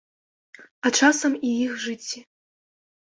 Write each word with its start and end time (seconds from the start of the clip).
А 0.87 0.91
часам 1.01 1.35
і 1.49 1.51
іх 1.65 1.71
жыцці. 1.83 2.19